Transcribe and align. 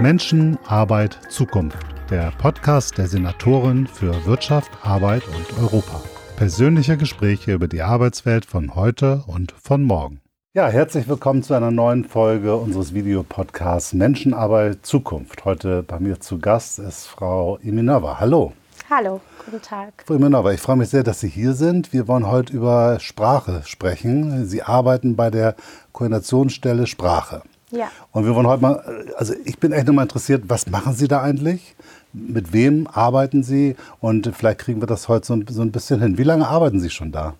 Menschen, 0.00 0.58
Arbeit, 0.66 1.18
Zukunft. 1.28 1.78
Der 2.10 2.32
Podcast 2.38 2.98
der 2.98 3.06
Senatorin 3.06 3.86
für 3.86 4.26
Wirtschaft, 4.26 4.70
Arbeit 4.82 5.22
und 5.28 5.58
Europa. 5.62 6.02
Persönliche 6.36 6.96
Gespräche 6.96 7.52
über 7.52 7.68
die 7.68 7.80
Arbeitswelt 7.80 8.44
von 8.44 8.74
heute 8.74 9.22
und 9.26 9.52
von 9.52 9.84
morgen. 9.84 10.20
Ja, 10.52 10.68
herzlich 10.68 11.08
willkommen 11.08 11.42
zu 11.42 11.54
einer 11.54 11.70
neuen 11.70 12.04
Folge 12.04 12.56
unseres 12.56 12.92
Videopodcasts 12.92 13.92
Menschenarbeit 13.92 14.84
Zukunft. 14.84 15.44
Heute 15.44 15.82
bei 15.82 16.00
mir 16.00 16.20
zu 16.20 16.38
Gast 16.38 16.80
ist 16.80 17.06
Frau 17.06 17.58
Iminova. 17.62 18.18
Hallo. 18.18 18.52
Hallo, 18.90 19.20
guten 19.44 19.62
Tag. 19.62 20.04
Frau 20.06 20.14
Iminova, 20.14 20.52
ich 20.52 20.60
freue 20.60 20.76
mich 20.76 20.88
sehr, 20.90 21.04
dass 21.04 21.20
Sie 21.20 21.28
hier 21.28 21.54
sind. 21.54 21.92
Wir 21.92 22.08
wollen 22.08 22.26
heute 22.26 22.52
über 22.52 22.98
Sprache 23.00 23.62
sprechen. 23.64 24.46
Sie 24.46 24.62
arbeiten 24.62 25.16
bei 25.16 25.30
der 25.30 25.54
Koordinationsstelle 25.92 26.86
Sprache. 26.86 27.42
Ja. 27.74 27.90
Und 28.12 28.24
wir 28.26 28.34
wollen 28.34 28.46
heute 28.46 28.62
mal, 28.62 29.04
also 29.16 29.34
ich 29.44 29.58
bin 29.58 29.72
echt 29.72 29.86
nochmal 29.86 30.04
interessiert, 30.04 30.44
was 30.48 30.68
machen 30.68 30.94
Sie 30.94 31.08
da 31.08 31.22
eigentlich? 31.22 31.74
Mit 32.12 32.52
wem 32.52 32.86
arbeiten 32.86 33.42
Sie? 33.42 33.76
Und 34.00 34.30
vielleicht 34.34 34.60
kriegen 34.60 34.80
wir 34.80 34.86
das 34.86 35.08
heute 35.08 35.26
so 35.26 35.34
ein, 35.34 35.46
so 35.48 35.62
ein 35.62 35.72
bisschen 35.72 36.00
hin. 36.00 36.18
Wie 36.18 36.22
lange 36.22 36.46
arbeiten 36.46 36.80
Sie 36.80 36.90
schon 36.90 37.10
da? 37.10 37.34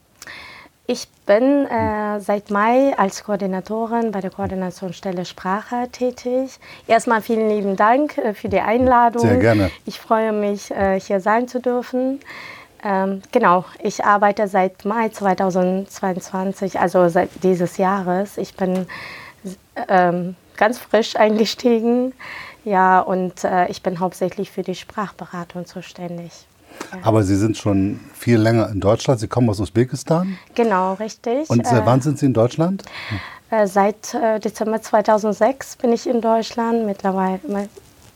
Ich 0.87 1.09
bin 1.25 1.65
äh, 1.65 2.21
seit 2.21 2.51
Mai 2.51 2.93
als 2.99 3.25
Koordinatorin 3.25 4.11
bei 4.11 4.21
der 4.21 4.31
Koordinationsstelle 4.31 5.25
Sprache 5.25 5.89
tätig. 5.91 6.59
Erstmal 6.87 7.23
vielen 7.23 7.49
lieben 7.49 7.77
Dank 7.77 8.19
äh, 8.19 8.35
für 8.35 8.51
die 8.51 8.61
Einladung. 8.61 9.23
Sehr 9.23 9.39
gerne. 9.39 9.71
Ich 9.87 9.99
freue 9.99 10.33
mich, 10.33 10.71
äh, 10.71 11.01
hier 11.01 11.21
sein 11.21 11.49
zu 11.49 11.61
dürfen. 11.61 12.21
Ähm, 12.85 13.23
genau, 13.33 13.65
ich 13.83 14.05
arbeite 14.05 14.47
seit 14.47 14.85
Mai 14.85 15.09
2022, 15.09 16.79
also 16.79 17.09
seit 17.09 17.31
dieses 17.43 17.79
Jahres. 17.79 18.37
Ich 18.37 18.55
bin 18.55 18.87
ähm, 19.89 20.37
ganz 20.57 20.79
frisch 20.79 21.17
eingestiegen. 21.17 22.13
Ja, 22.65 23.01
und 23.01 23.45
äh, 23.45 23.69
ich 23.69 23.83
bin 23.83 24.01
hauptsächlich 24.01 24.51
für 24.51 24.63
die 24.63 24.75
Sprachberatung 24.75 25.67
zuständig. 25.67 26.47
Ja. 26.93 26.99
Aber 27.03 27.23
Sie 27.23 27.37
sind 27.37 27.57
schon 27.57 28.01
viel 28.15 28.39
länger 28.39 28.69
in 28.71 28.81
Deutschland. 28.81 29.21
Sie 29.21 29.29
kommen 29.29 29.49
aus 29.51 29.61
Usbekistan. 29.61 30.39
Genau, 30.55 30.95
richtig. 30.95 31.49
Und 31.51 31.67
seit 31.67 31.83
äh, 31.83 31.87
wann 31.87 32.01
sind 32.01 32.19
Sie 32.19 32.27
in 32.27 32.33
Deutschland? 32.33 32.83
Äh, 33.51 33.67
seit 33.67 34.15
äh, 34.15 34.41
Dezember 34.41 34.81
2006 34.81 35.77
bin 35.77 35.93
ich 35.93 36.09
in 36.09 36.21
Deutschland, 36.21 36.87
mittlerweile 36.87 37.41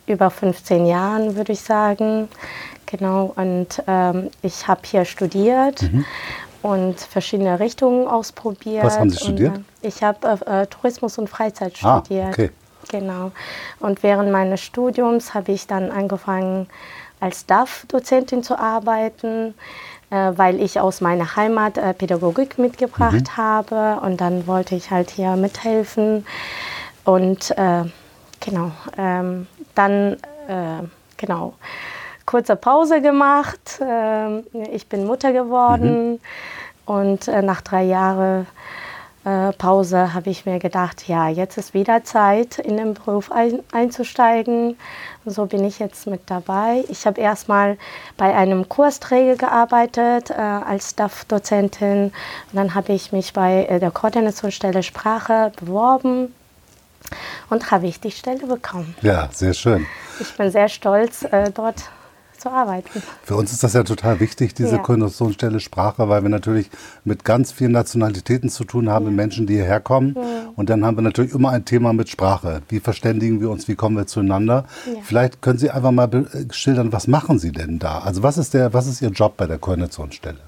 über 0.07 0.31
15 0.31 0.87
Jahren, 0.87 1.37
würde 1.37 1.53
ich 1.53 1.61
sagen. 1.61 2.29
Genau, 2.87 3.35
und 3.37 3.83
ähm, 3.87 4.31
ich 4.41 4.67
habe 4.67 4.81
hier 4.85 5.05
studiert 5.05 5.83
mhm. 5.83 6.07
Und 6.63 6.99
verschiedene 6.99 7.61
Richtungen 7.61 8.09
ausprobiert. 8.09 8.85
Was 8.85 8.99
haben 8.99 9.11
Sie 9.11 9.19
studiert? 9.19 9.57
Und, 9.57 9.65
ich 9.83 10.03
habe 10.03 10.41
äh, 10.47 10.67
Tourismus 10.67 11.19
und 11.19 11.29
Freizeit 11.29 11.75
ah, 11.83 12.01
studiert. 12.01 12.29
Okay. 12.29 12.51
Genau. 12.91 13.33
Und 13.81 14.03
während 14.03 14.33
meines 14.33 14.61
Studiums 14.61 15.35
habe 15.35 15.53
ich 15.53 15.67
dann 15.67 15.91
angefangen, 15.91 16.69
als 17.21 17.47
DAF-Dozentin 17.47 18.43
zu 18.43 18.59
arbeiten, 18.59 19.55
äh, 20.11 20.33
weil 20.37 20.61
ich 20.61 20.81
aus 20.81 21.01
meiner 21.01 21.37
Heimat 21.37 21.77
äh, 21.77 21.93
Pädagogik 21.93 22.59
mitgebracht 22.59 23.13
mhm. 23.13 23.37
habe. 23.37 24.01
Und 24.03 24.21
dann 24.21 24.47
wollte 24.47 24.75
ich 24.75 24.91
halt 24.91 25.11
hier 25.11 25.37
mithelfen. 25.37 26.27
Und 27.05 27.51
äh, 27.59 27.85
genau, 28.41 28.73
ähm, 28.97 29.47
dann, 29.75 30.15
äh, 30.49 30.87
genau 31.17 31.55
kurze 32.29 32.57
Pause 32.57 33.01
gemacht. 33.01 33.81
Ähm, 33.81 34.45
ich 34.71 34.87
bin 34.87 35.07
Mutter 35.07 35.33
geworden 35.33 36.13
mhm. 36.13 36.21
und 36.85 37.27
äh, 37.27 37.41
nach 37.41 37.63
drei 37.63 37.85
Jahren 37.85 38.47
äh, 39.25 39.53
Pause 39.55 40.13
habe 40.13 40.29
ich 40.29 40.45
mir 40.45 40.59
gedacht, 40.59 41.09
ja, 41.09 41.31
jetzt 41.31 41.57
ist 41.57 41.73
wieder 41.73 42.05
Zeit, 42.05 42.59
in 42.59 42.77
den 42.77 42.93
Beruf 42.93 43.33
ein, 43.33 43.61
einzusteigen. 43.73 44.77
So 45.25 45.47
bin 45.47 45.65
ich 45.65 45.79
jetzt 45.79 46.07
mit 46.07 46.21
dabei. 46.27 46.85
Ich 46.91 47.07
habe 47.07 47.19
erstmal 47.19 47.79
bei 48.19 48.35
einem 48.35 48.69
Kursträger 48.69 49.37
gearbeitet 49.37 50.29
äh, 50.29 50.35
als 50.35 50.97
DAF-Dozentin. 50.97 52.05
Und 52.05 52.13
dann 52.53 52.75
habe 52.75 52.93
ich 52.93 53.11
mich 53.11 53.33
bei 53.33 53.65
äh, 53.65 53.81
der 53.81 53.91
Koordinationsstelle 53.91 54.83
Sprache 54.83 55.51
beworben 55.59 56.35
und 57.49 57.71
habe 57.71 57.87
ich 57.87 58.01
die 58.01 58.11
Stelle 58.11 58.47
bekommen. 58.47 58.95
Ja, 59.01 59.31
sehr 59.33 59.55
schön. 59.55 59.87
Ich 60.21 60.37
bin 60.37 60.51
sehr 60.51 60.69
stolz, 60.69 61.23
äh, 61.23 61.51
dort 61.51 61.85
zu 62.39 62.51
arbeiten. 62.51 63.03
Für 63.23 63.37
uns 63.37 63.53
ist 63.53 63.63
das 63.63 63.73
ja 63.73 63.83
total 63.83 64.21
wichtig, 64.21 64.55
diese 64.55 64.77
ja. 64.77 64.79
Koordinationsstelle 64.79 65.61
Sprache, 65.61 66.09
weil 66.09 66.23
wir 66.23 66.29
natürlich 66.29 66.71
mit 67.05 67.25
ganz 67.25 67.53
vielen 67.53 67.73
Nationalitäten 67.73 68.49
zu 68.49 68.65
tun 68.65 68.89
haben, 68.89 69.07
ja. 69.07 69.11
Menschen, 69.13 69.47
die 69.47 69.55
hierher 69.55 69.81
kommen. 69.81 70.15
Ja. 70.17 70.23
Und 70.57 70.71
dann 70.71 70.85
haben 70.85 70.97
wir 70.97 71.03
natürlich 71.03 71.33
immer 71.33 71.51
ein 71.51 71.65
Thema 71.65 71.93
mit 71.93 72.09
Sprache. 72.09 72.63
Wie 72.69 72.81
verständigen 72.81 73.41
wir 73.41 73.51
uns, 73.51 73.69
wie 73.69 73.75
kommen 73.75 73.97
wir 73.97 74.07
zueinander? 74.07 74.65
Vielleicht 75.03 75.43
können 75.43 75.59
Sie 75.59 75.71
einfach 75.71 75.91
mal 75.91 76.09
schildern, 76.51 76.93
was 76.93 77.07
machen 77.07 77.39
Sie 77.39 77.53
denn 77.53 77.79
da? 77.79 77.99
Also 78.01 78.23
was 78.23 78.39
ist, 78.39 78.55
der, 78.55 78.73
was 78.73 78.87
ist 78.87 79.03
Ihr 79.03 79.11
Job 79.11 79.37
bei 79.37 79.47
der 79.47 79.59
Koordinationsstelle? 79.59 80.39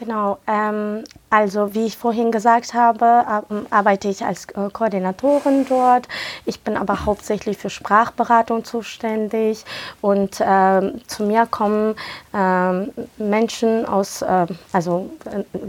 Genau, 0.00 0.38
ähm, 0.46 1.04
also 1.28 1.74
wie 1.74 1.84
ich 1.84 1.98
vorhin 1.98 2.32
gesagt 2.32 2.72
habe, 2.72 3.44
arbeite 3.68 4.08
ich 4.08 4.24
als 4.24 4.46
äh, 4.46 4.70
Koordinatorin 4.72 5.66
dort. 5.68 6.08
Ich 6.46 6.62
bin 6.62 6.78
aber 6.78 7.04
hauptsächlich 7.04 7.58
für 7.58 7.68
Sprachberatung 7.68 8.64
zuständig 8.64 9.62
und 10.00 10.40
äh, 10.40 10.92
zu 11.06 11.24
mir 11.24 11.44
kommen 11.44 11.96
äh, 12.32 12.86
Menschen 13.22 13.84
aus, 13.84 14.22
äh, 14.22 14.46
also 14.72 15.10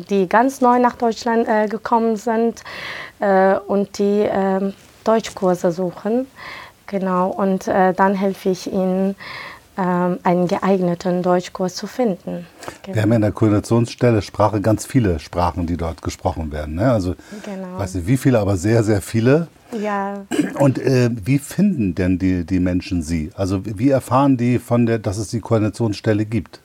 die 0.10 0.30
ganz 0.30 0.62
neu 0.62 0.80
nach 0.80 0.96
Deutschland 0.96 1.46
äh, 1.50 1.68
gekommen 1.68 2.16
sind 2.16 2.64
äh, 3.20 3.56
und 3.56 3.98
die 4.00 4.26
ähm, 4.32 4.74
Deutschkurse 5.04 5.74
suchen. 5.74 6.26
Genau, 6.88 7.30
und 7.30 7.68
dann 7.68 8.16
helfe 8.16 8.50
ich 8.50 8.70
ihnen 8.70 9.12
ähm, 9.12 9.16
einen 9.82 10.48
geeigneten 10.48 11.24
Deutschkurs 11.24 11.76
zu 11.76 11.88
finden. 11.88 12.46
Genau. 12.84 12.96
Wir 12.96 13.02
haben 13.02 13.10
ja 13.10 13.16
in 13.16 13.22
der 13.22 13.32
Koordinationsstelle 13.32 14.22
Sprache 14.22 14.62
ganz 14.62 14.86
viele 14.86 15.20
Sprachen, 15.20 15.66
die 15.66 15.78
dort 15.78 16.02
gesprochen 16.02 16.52
werden. 16.52 16.76
Ne? 16.76 16.92
Also, 16.92 17.16
genau. 17.44 17.78
weiß 17.78 17.96
nicht 17.96 18.08
wie 18.08 18.18
viele, 18.18 18.40
aber 18.40 18.58
sehr, 18.58 18.84
sehr 18.84 19.02
viele. 19.02 19.48
Ja. 19.80 20.26
Und 20.60 20.80
äh, 20.80 21.10
wie 21.24 21.40
finden 21.40 21.96
denn 21.96 22.20
die, 22.20 22.46
die 22.46 22.60
Menschen 22.60 23.02
Sie? 23.02 23.32
Also 23.36 23.62
wie 23.66 23.90
erfahren 23.90 24.38
die 24.38 24.60
von 24.60 24.86
der, 24.86 25.00
dass 25.00 25.18
es 25.18 25.30
die 25.30 25.40
Koordinationsstelle 25.40 26.26
gibt? 26.26 26.60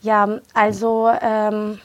Ja, 0.00 0.40
also 0.54 1.10
ähm, 1.20 1.78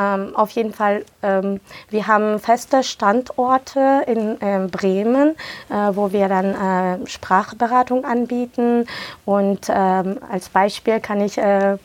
ähm, 0.00 0.34
auf 0.34 0.50
jeden 0.50 0.72
Fall, 0.72 1.04
ähm, 1.22 1.60
wir 1.90 2.06
haben 2.06 2.38
feste 2.38 2.82
Standorte 2.82 4.04
in 4.06 4.40
äh, 4.40 4.66
Bremen, 4.70 5.36
äh, 5.68 5.74
wo 5.92 6.12
wir 6.12 6.28
dann 6.28 6.54
äh, 7.02 7.06
Sprachberatung 7.06 8.04
anbieten. 8.04 8.86
Und 9.24 9.66
ähm, 9.68 10.18
als 10.30 10.48
Beispiel 10.48 11.00
kann 11.00 11.20
ich 11.20 11.38
äh, 11.38 11.76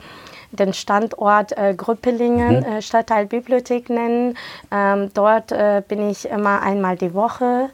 den 0.51 0.73
Standort 0.73 1.57
äh, 1.57 1.73
Grüppelingen, 1.75 2.59
mhm. 2.59 2.65
äh, 2.65 2.81
Stadtteilbibliothek 2.81 3.89
nennen. 3.89 4.37
Ähm, 4.71 5.11
dort 5.13 5.51
äh, 5.51 5.81
bin 5.85 6.09
ich 6.09 6.29
immer 6.29 6.61
einmal 6.61 6.95
die 6.95 7.13
Woche, 7.13 7.69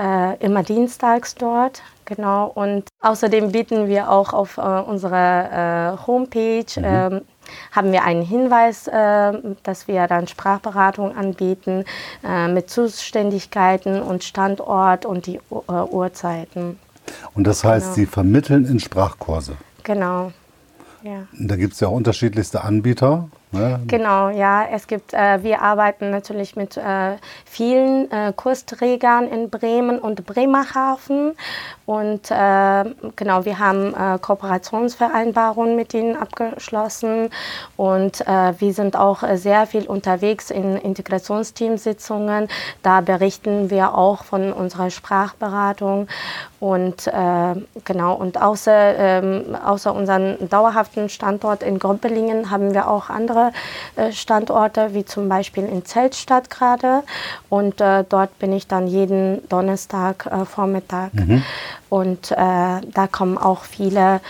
äh, 0.00 0.36
immer 0.38 0.62
dienstags 0.62 1.34
dort. 1.34 1.82
Genau. 2.06 2.50
Und 2.54 2.88
außerdem 3.00 3.52
bieten 3.52 3.88
wir 3.88 4.10
auch 4.10 4.34
auf 4.34 4.58
äh, 4.58 4.60
unserer 4.60 5.98
Homepage 6.06 6.66
mhm. 6.76 7.22
Haben 7.72 7.92
wir 7.92 8.04
einen 8.04 8.22
Hinweis, 8.22 8.86
äh, 8.86 9.32
dass 9.62 9.88
wir 9.88 10.06
dann 10.06 10.28
Sprachberatung 10.28 11.16
anbieten 11.16 11.84
äh, 12.24 12.48
mit 12.48 12.70
Zuständigkeiten 12.70 14.02
und 14.02 14.24
Standort 14.24 15.06
und 15.06 15.26
die 15.26 15.40
uh 15.50 15.62
Uhrzeiten. 15.90 16.78
Und 17.34 17.46
das 17.46 17.64
heißt, 17.64 17.86
genau. 17.86 17.94
Sie 17.94 18.06
vermitteln 18.06 18.64
in 18.64 18.80
Sprachkurse? 18.80 19.56
Genau. 19.82 20.32
Ja. 21.02 21.26
Da 21.32 21.56
gibt 21.56 21.74
es 21.74 21.80
ja 21.80 21.88
unterschiedlichste 21.88 22.64
Anbieter. 22.64 23.28
Ne? 23.54 23.80
Genau, 23.86 24.28
ja. 24.28 24.66
Es 24.70 24.86
gibt, 24.86 25.14
äh, 25.14 25.42
wir 25.42 25.62
arbeiten 25.62 26.10
natürlich 26.10 26.56
mit 26.56 26.76
äh, 26.76 27.16
vielen 27.44 28.10
äh, 28.10 28.32
Kursträgern 28.34 29.28
in 29.28 29.50
Bremen 29.50 29.98
und 29.98 30.26
Bremerhaven. 30.26 31.32
Und 31.86 32.30
äh, 32.30 32.84
genau, 33.16 33.44
wir 33.44 33.58
haben 33.58 33.94
äh, 33.94 34.18
Kooperationsvereinbarungen 34.18 35.76
mit 35.76 35.94
ihnen 35.94 36.16
abgeschlossen. 36.16 37.30
Und 37.76 38.26
äh, 38.26 38.54
wir 38.58 38.72
sind 38.74 38.96
auch 38.96 39.22
sehr 39.34 39.66
viel 39.66 39.86
unterwegs 39.86 40.50
in 40.50 40.76
Integrationsteamsitzungen. 40.76 42.48
Da 42.82 43.00
berichten 43.00 43.70
wir 43.70 43.96
auch 43.96 44.24
von 44.24 44.52
unserer 44.52 44.90
Sprachberatung. 44.90 46.08
Und 46.64 47.10
genau, 47.84 48.14
und 48.14 48.40
außer, 48.40 48.96
ähm, 48.96 49.54
außer 49.54 49.94
unserem 49.94 50.48
dauerhaften 50.48 51.10
Standort 51.10 51.62
in 51.62 51.78
Groppelingen 51.78 52.50
haben 52.50 52.72
wir 52.72 52.88
auch 52.88 53.10
andere 53.10 53.52
äh, 53.96 54.12
Standorte, 54.12 54.94
wie 54.94 55.04
zum 55.04 55.28
Beispiel 55.28 55.64
in 55.64 55.84
Zeltstadt 55.84 56.48
gerade. 56.48 57.02
Und 57.50 57.82
äh, 57.82 58.04
dort 58.08 58.38
bin 58.38 58.52
ich 58.52 58.66
dann 58.66 58.86
jeden 58.86 59.46
Donnerstag 59.48 60.26
äh, 60.26 60.44
Vormittag. 60.46 61.12
Mhm. 61.14 61.42
Und 61.90 62.30
äh, 62.32 62.36
da 62.36 63.06
kommen 63.10 63.36
auch 63.36 63.64
viele 63.64 64.20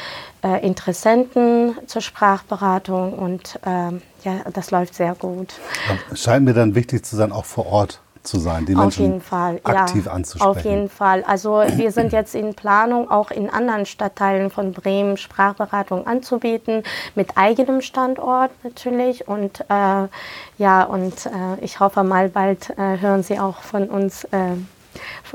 äh, 0.43 0.67
Interessenten 0.67 1.77
zur 1.87 2.03
Sprachberatung 2.03 3.15
und 3.15 3.59
ähm, 3.65 4.03
ja, 4.25 4.41
das 4.53 4.71
läuft 4.71 4.95
sehr 4.95 5.15
gut. 5.15 5.55
Scheint 6.15 6.45
mir 6.45 6.55
dann 6.55 6.75
wichtig 6.75 7.05
zu 7.05 7.17
sein, 7.17 7.33
auch 7.33 7.45
vor 7.45 7.67
Ort 7.67 8.01
zu 8.25 8.39
sein, 8.39 8.67
die 8.67 8.75
Menschen 8.75 9.23
aktiv 9.65 10.07
ja, 10.07 10.13
anzusprechen. 10.13 10.51
Auf 10.51 10.65
jeden 10.65 10.89
Fall. 10.89 11.23
Also 11.25 11.63
wir 11.77 11.93
sind 11.93 12.13
jetzt 12.13 12.35
in 12.35 12.55
Planung, 12.55 13.11
auch 13.11 13.31
in 13.31 13.51
anderen 13.51 13.87
Stadtteilen 13.87 14.51
von 14.51 14.73
Bremen 14.73 15.17
Sprachberatung 15.17 16.07
anzubieten, 16.07 16.83
mit 17.15 17.37
eigenem 17.37 17.81
Standort 17.81 18.51
natürlich. 18.63 19.29
Und 19.29 19.61
äh, 19.69 20.09
ja, 20.59 20.85
und 20.85 21.27
äh, 21.27 21.31
ich 21.61 21.81
hoffe 21.81 22.03
mal 22.03 22.29
bald 22.29 22.71
äh, 22.71 22.99
hören 22.99 23.23
Sie 23.23 23.39
auch 23.39 23.59
von 23.59 23.89
uns 23.89 24.25
äh, 24.25 24.57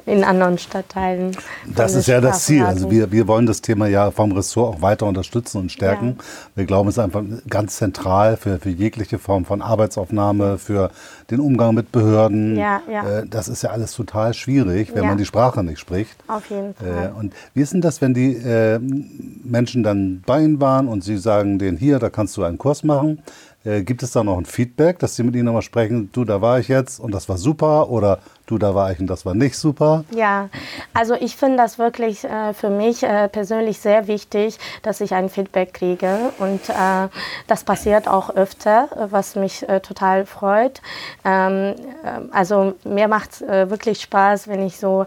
in 0.05 0.23
anderen 0.23 0.57
Stadtteilen. 0.57 1.35
Das 1.65 1.95
ist 1.95 2.07
ja 2.07 2.21
das 2.21 2.45
Ziel. 2.45 2.63
Also 2.63 2.89
wir, 2.91 3.11
wir 3.11 3.27
wollen 3.27 3.45
das 3.45 3.61
Thema 3.61 3.87
ja 3.87 4.11
vom 4.11 4.31
Ressort 4.31 4.75
auch 4.75 4.81
weiter 4.81 5.05
unterstützen 5.05 5.61
und 5.61 5.71
stärken. 5.71 6.15
Ja. 6.17 6.23
Wir 6.55 6.65
glauben, 6.65 6.89
es 6.89 6.97
ist 6.97 7.03
einfach 7.03 7.23
ganz 7.49 7.77
zentral 7.77 8.37
für, 8.37 8.59
für 8.59 8.69
jegliche 8.69 9.19
Form 9.19 9.45
von 9.45 9.61
Arbeitsaufnahme, 9.61 10.57
für 10.57 10.91
den 11.29 11.39
Umgang 11.39 11.75
mit 11.75 11.91
Behörden. 11.91 12.57
Ja, 12.57 12.81
ja. 12.91 13.19
Äh, 13.19 13.27
das 13.27 13.47
ist 13.47 13.61
ja 13.61 13.71
alles 13.71 13.93
total 13.93 14.33
schwierig, 14.33 14.91
wenn 14.93 15.05
man 15.05 15.17
die 15.17 15.25
Sprache 15.25 15.63
nicht 15.63 15.79
spricht. 15.79 16.15
Auf 16.27 16.49
jeden 16.49 16.71
äh, 16.71 16.73
Fall. 16.73 17.13
Und 17.17 17.33
wie 17.53 17.61
ist 17.61 17.73
denn 17.73 17.81
das, 17.81 18.01
wenn 18.01 18.13
die 18.13 18.35
äh, 18.35 18.79
Menschen 18.79 19.83
dann 19.83 20.23
bei 20.25 20.41
Ihnen 20.41 20.59
waren 20.61 20.87
und 20.87 21.03
Sie 21.03 21.17
sagen 21.17 21.59
denen, 21.59 21.77
hier, 21.77 21.99
da 21.99 22.09
kannst 22.09 22.37
du 22.37 22.43
einen 22.43 22.57
Kurs 22.57 22.83
machen. 22.83 23.19
Äh, 23.65 23.81
gibt 23.83 24.03
es 24.03 24.11
da 24.11 24.23
noch 24.23 24.37
ein 24.37 24.45
Feedback, 24.45 24.99
dass 24.99 25.17
Sie 25.17 25.23
mit 25.23 25.35
Ihnen 25.35 25.45
nochmal 25.45 25.61
sprechen, 25.61 26.09
du, 26.13 26.23
da 26.23 26.41
war 26.41 26.59
ich 26.59 26.69
jetzt 26.69 26.99
und 26.99 27.11
das 27.11 27.27
war 27.27 27.37
super 27.37 27.89
oder 27.89 28.19
du, 28.45 28.57
da 28.57 28.73
war 28.73 28.89
ich 28.91 28.99
und 28.99 29.07
das 29.07 29.25
war 29.25 29.33
nicht 29.33 29.57
super? 29.57 30.05
Ja, 30.15 30.49
also 30.93 31.13
ich 31.15 31.35
finde 31.35 31.57
das 31.57 31.77
wirklich 31.77 32.23
äh, 32.23 32.53
für 32.53 32.69
mich 32.69 33.03
äh, 33.03 33.27
persönlich 33.27 33.79
sehr 33.79 34.07
wichtig, 34.07 34.57
dass 34.81 35.01
ich 35.01 35.13
ein 35.13 35.27
Feedback 35.27 35.73
kriege 35.73 36.31
und 36.39 36.69
äh, 36.69 37.09
das 37.47 37.65
passiert 37.65 38.07
auch 38.07 38.29
öfter, 38.29 38.87
was 39.09 39.35
mich 39.35 39.67
äh, 39.67 39.81
total 39.81 40.25
freut. 40.25 40.81
Ähm, 41.25 41.75
äh, 42.03 42.31
also 42.31 42.75
mir 42.85 43.09
macht 43.09 43.33
es 43.33 43.41
wirklich 43.41 44.01
Spaß, 44.01 44.47
wenn 44.47 44.65
ich 44.65 44.77
so 44.77 45.05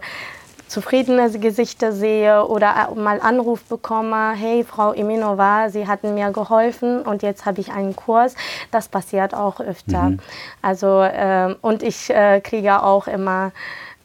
zufriedene 0.73 1.29
Gesichter 1.29 1.91
sehe 1.91 2.47
oder 2.47 2.89
mal 2.95 3.21
Anruf 3.21 3.63
bekomme, 3.65 4.33
hey 4.33 4.63
Frau 4.63 4.91
Iminova, 4.91 5.69
Sie 5.69 5.87
hatten 5.87 6.15
mir 6.15 6.31
geholfen 6.31 7.03
und 7.03 7.21
jetzt 7.21 7.45
habe 7.45 7.61
ich 7.61 7.71
einen 7.71 7.95
Kurs. 7.95 8.33
Das 8.71 8.87
passiert 8.89 9.35
auch 9.35 9.59
öfter. 9.59 10.09
Mhm. 10.09 10.19
Also 10.63 11.03
äh, 11.03 11.53
und 11.61 11.83
ich 11.83 12.09
äh, 12.09 12.41
kriege 12.41 12.81
auch 12.81 13.05
immer 13.07 13.51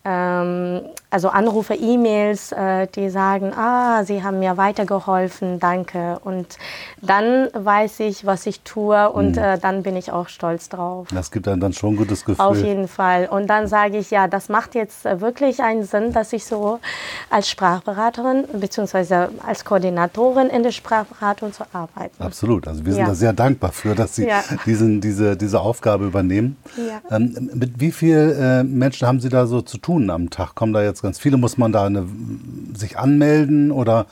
ähm, 0.05 0.83
also 1.11 1.29
Anrufe, 1.29 1.75
E-Mails, 1.75 2.53
äh, 2.53 2.87
die 2.87 3.11
sagen, 3.11 3.53
ah, 3.55 4.05
Sie 4.05 4.23
haben 4.23 4.39
mir 4.39 4.57
weitergeholfen, 4.57 5.59
danke. 5.59 6.19
Und 6.25 6.59
dann 7.03 7.49
weiß 7.53 8.01
ich, 8.01 8.25
was 8.25 8.47
ich 8.47 8.61
tue 8.61 9.11
und 9.11 9.33
mhm. 9.33 9.43
äh, 9.43 9.59
dann 9.59 9.83
bin 9.83 9.97
ich 9.97 10.13
auch 10.13 10.29
stolz 10.29 10.69
drauf. 10.69 11.09
Das 11.13 11.31
gibt 11.31 11.49
einem 11.49 11.61
dann 11.61 11.73
schon 11.73 11.95
ein 11.95 11.97
gutes 11.97 12.25
Gefühl. 12.25 12.45
Auf 12.45 12.57
jeden 12.59 12.89
Fall. 12.89 13.27
Und 13.27 13.49
dann 13.49 13.67
sage 13.67 13.99
ich, 13.99 14.11
ja, 14.11 14.29
das 14.29 14.49
macht 14.49 14.75
jetzt 14.75 15.05
wirklich 15.05 15.63
einen 15.63 15.85
Sinn, 15.85 16.13
dass 16.13 16.33
ich 16.33 16.45
so 16.45 16.79
als 17.31 17.49
Sprachberaterin 17.49 18.45
bzw. 18.53 19.29
als 19.47 19.65
Koordinatorin 19.65 20.49
in 20.49 20.63
der 20.63 20.73
Sprachberatung 20.73 21.53
zu 21.53 21.65
arbeiten. 21.73 22.23
Absolut. 22.23 22.69
Also 22.69 22.85
wir 22.85 22.93
sind 22.93 23.03
ja. 23.03 23.09
da 23.09 23.15
sehr 23.15 23.33
dankbar 23.33 23.73
für, 23.73 23.95
dass 23.95 24.15
Sie 24.15 24.27
ja. 24.27 24.43
diesen, 24.65 25.01
diese, 25.01 25.37
diese 25.37 25.61
Aufgabe 25.61 26.07
übernehmen. 26.07 26.57
Ja. 26.77 27.17
Ähm, 27.17 27.51
mit 27.55 27.81
wie 27.81 27.93
vielen 27.93 28.39
äh, 28.41 28.65
Menschen 28.65 29.09
haben 29.09 29.21
Sie 29.21 29.29
da 29.29 29.47
so 29.47 29.61
zu 29.61 29.79
tun? 29.79 29.89
tun 29.89 30.11
am 30.11 30.29
Tag? 30.29 30.55
Kommen 30.55 30.73
da 30.73 30.83
jetzt 30.83 30.98
ganz 31.03 31.19
viele? 31.19 31.37
Muss 31.37 31.59
man 31.59 31.73
da 31.73 31.85
eine, 31.85 32.07
sich 32.75 32.99
anmelden 32.99 33.71
oder? 33.71 34.07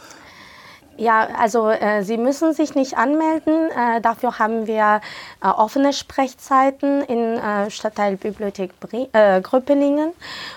Ja, 0.99 1.29
also 1.39 1.69
äh, 1.69 2.03
Sie 2.03 2.17
müssen 2.17 2.55
sich 2.55 2.75
nicht 2.75 2.97
anmelden. 2.97 3.71
Äh, 3.71 4.01
dafür 4.01 4.39
haben 4.39 4.67
wir 4.67 5.03
äh, 5.43 5.47
offene 5.47 5.93
Sprechzeiten 5.93 7.03
in 7.03 7.37
äh, 7.37 7.71
Stadtteil 7.71 8.17
Bibliothek 8.17 8.81
Bre 8.81 9.09
äh, 9.13 9.43
Gröpelingen 9.43 10.13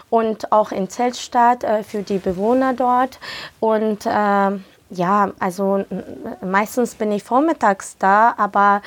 und 0.10 0.52
auch 0.54 0.72
in 0.72 0.90
Zeltstadt 0.90 1.66
äh, 1.66 1.84
für 1.84 2.04
die 2.04 2.20
Bewohner 2.20 2.74
dort. 2.74 3.20
Und 3.60 4.08
ja, 4.90 5.32
also 5.40 5.86
meistens 6.42 6.96
bin 6.96 7.12
ich 7.12 7.24
vormittags 7.24 7.96
da, 8.00 8.34
aber 8.38 8.82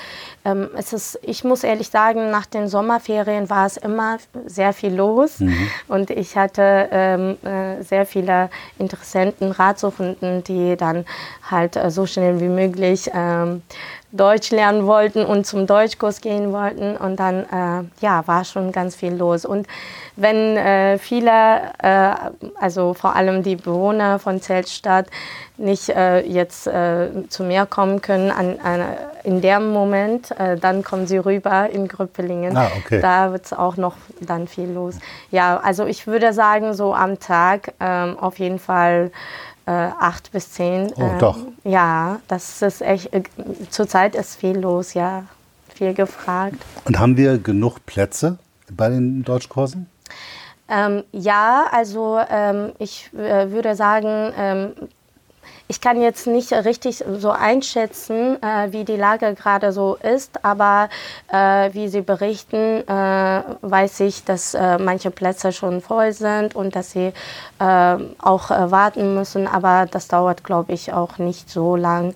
ähm, 0.44 0.68
es 0.76 0.92
ist, 0.92 1.18
ich 1.22 1.44
muss 1.44 1.62
ehrlich 1.62 1.88
sagen, 1.88 2.30
nach 2.30 2.46
den 2.46 2.66
Sommerferien 2.66 3.48
war 3.48 3.66
es 3.66 3.76
immer 3.76 4.18
sehr 4.46 4.72
viel 4.72 4.94
los 4.94 5.38
mhm. 5.38 5.68
und 5.88 6.10
ich 6.10 6.36
hatte 6.36 6.88
ähm, 6.90 7.36
äh, 7.44 7.82
sehr 7.82 8.04
viele 8.04 8.50
Interessenten, 8.78 9.52
Ratsuchenden, 9.52 10.42
die 10.42 10.76
dann 10.76 11.04
halt 11.48 11.76
äh, 11.76 11.90
so 11.90 12.06
schnell 12.06 12.40
wie 12.40 12.48
möglich 12.48 13.08
ähm, 13.14 13.62
Deutsch 14.12 14.50
lernen 14.50 14.86
wollten 14.86 15.24
und 15.24 15.46
zum 15.46 15.66
Deutschkurs 15.66 16.20
gehen 16.20 16.52
wollten. 16.52 16.96
Und 16.96 17.16
dann 17.16 17.44
äh, 17.44 17.84
ja, 18.00 18.26
war 18.26 18.44
schon 18.44 18.70
ganz 18.70 18.94
viel 18.94 19.14
los. 19.14 19.44
Und 19.44 19.66
wenn 20.16 20.56
äh, 20.56 20.98
viele, 20.98 21.72
äh, 21.78 22.10
also 22.60 22.92
vor 22.92 23.16
allem 23.16 23.42
die 23.42 23.56
Bewohner 23.56 24.18
von 24.18 24.40
Zeltstadt, 24.40 25.06
nicht 25.56 25.88
äh, 25.90 26.20
jetzt 26.20 26.66
äh, 26.66 27.08
zu 27.28 27.44
mir 27.44 27.66
kommen 27.66 28.02
können 28.02 28.30
an, 28.30 28.58
an, 28.62 28.84
in 29.22 29.40
dem 29.40 29.72
Moment, 29.72 30.30
äh, 30.38 30.56
dann 30.56 30.82
kommen 30.82 31.06
sie 31.06 31.18
rüber 31.18 31.70
in 31.70 31.88
Grüppelingen. 31.88 32.56
Ah, 32.56 32.68
okay. 32.78 33.00
Da 33.00 33.32
wird 33.32 33.46
es 33.46 33.52
auch 33.52 33.76
noch 33.76 33.94
dann 34.20 34.48
viel 34.48 34.70
los. 34.70 34.96
Ja, 35.30 35.58
also 35.58 35.86
ich 35.86 36.06
würde 36.06 36.32
sagen, 36.32 36.74
so 36.74 36.94
am 36.94 37.18
Tag 37.20 37.74
ähm, 37.80 38.18
auf 38.18 38.38
jeden 38.38 38.58
Fall 38.58 39.12
äh, 39.66 39.70
acht 39.70 40.32
bis 40.32 40.52
zehn. 40.52 40.92
Oh, 40.96 41.10
doch. 41.18 41.38
Ja, 41.64 42.20
das 42.28 42.62
ist 42.62 42.82
echt, 42.82 43.12
äh, 43.12 43.22
zurzeit 43.70 44.14
ist 44.14 44.36
viel 44.36 44.58
los, 44.58 44.94
ja, 44.94 45.24
viel 45.74 45.94
gefragt. 45.94 46.56
Und 46.84 46.98
haben 46.98 47.16
wir 47.16 47.38
genug 47.38 47.84
Plätze 47.86 48.38
bei 48.70 48.88
den 48.88 49.22
Deutschkursen? 49.22 49.88
Ähm, 50.68 51.04
ja, 51.12 51.66
also 51.70 52.18
ähm, 52.30 52.72
ich 52.78 53.10
äh, 53.14 53.50
würde 53.50 53.74
sagen, 53.76 54.32
ähm, 54.36 54.72
ich 55.68 55.80
kann 55.80 56.00
jetzt 56.00 56.26
nicht 56.26 56.52
richtig 56.52 57.02
so 57.18 57.30
einschätzen, 57.30 58.36
äh, 58.42 58.72
wie 58.72 58.84
die 58.84 58.96
Lage 58.96 59.34
gerade 59.34 59.72
so 59.72 59.96
ist, 59.96 60.44
aber 60.44 60.88
äh, 61.32 61.72
wie 61.72 61.88
Sie 61.88 62.02
berichten, 62.02 62.86
äh, 62.86 63.42
weiß 63.62 64.00
ich, 64.00 64.24
dass 64.24 64.54
äh, 64.54 64.78
manche 64.78 65.10
Plätze 65.10 65.52
schon 65.52 65.80
voll 65.80 66.12
sind 66.12 66.54
und 66.54 66.76
dass 66.76 66.92
Sie 66.92 67.12
äh, 67.58 67.96
auch 68.18 68.50
äh, 68.50 68.70
warten 68.70 69.14
müssen. 69.14 69.46
Aber 69.46 69.86
das 69.90 70.08
dauert, 70.08 70.44
glaube 70.44 70.72
ich, 70.72 70.92
auch 70.92 71.18
nicht 71.18 71.48
so 71.48 71.76
lang, 71.76 72.14